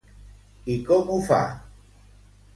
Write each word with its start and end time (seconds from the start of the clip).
I 0.75 0.77
com 0.87 1.13
ho 1.13 1.19
fa? 1.29 1.39